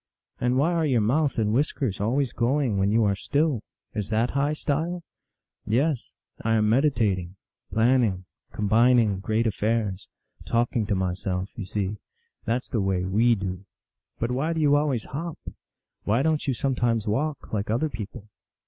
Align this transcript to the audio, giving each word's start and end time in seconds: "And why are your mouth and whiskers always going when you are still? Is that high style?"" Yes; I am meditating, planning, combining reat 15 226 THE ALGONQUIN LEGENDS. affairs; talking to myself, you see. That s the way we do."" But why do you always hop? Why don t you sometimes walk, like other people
"And 0.39 0.57
why 0.57 0.73
are 0.73 0.83
your 0.87 0.99
mouth 0.99 1.37
and 1.37 1.53
whiskers 1.53 2.01
always 2.01 2.33
going 2.33 2.79
when 2.79 2.89
you 2.91 3.03
are 3.03 3.15
still? 3.15 3.61
Is 3.93 4.09
that 4.09 4.31
high 4.31 4.53
style?"" 4.53 5.03
Yes; 5.77 6.13
I 6.41 6.55
am 6.55 6.67
meditating, 6.67 7.35
planning, 7.71 8.25
combining 8.51 9.21
reat 9.23 9.43
15 9.45 9.61
226 9.61 9.61
THE 9.61 9.67
ALGONQUIN 9.77 9.85
LEGENDS. 9.85 10.47
affairs; 10.47 10.47
talking 10.47 10.85
to 10.87 10.95
myself, 10.95 11.49
you 11.55 11.65
see. 11.65 11.97
That 12.45 12.63
s 12.63 12.69
the 12.69 12.81
way 12.81 13.05
we 13.05 13.35
do."" 13.35 13.65
But 14.19 14.31
why 14.31 14.53
do 14.53 14.59
you 14.59 14.75
always 14.75 15.03
hop? 15.03 15.37
Why 16.05 16.23
don 16.23 16.39
t 16.39 16.45
you 16.47 16.55
sometimes 16.55 17.05
walk, 17.05 17.53
like 17.53 17.69
other 17.69 17.87
people 17.89 18.27